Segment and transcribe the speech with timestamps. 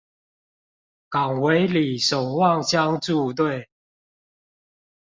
[1.09, 3.69] 港尾里守望相助隊